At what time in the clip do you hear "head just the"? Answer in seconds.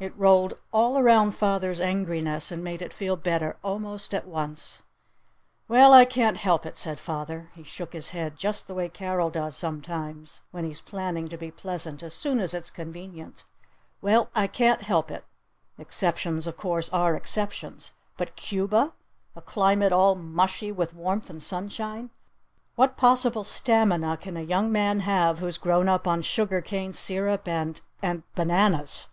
8.10-8.74